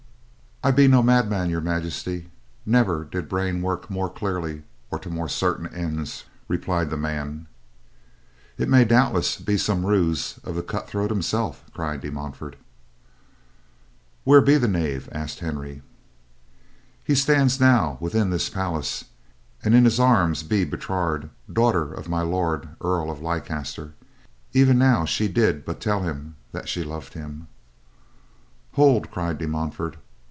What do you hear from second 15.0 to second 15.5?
asked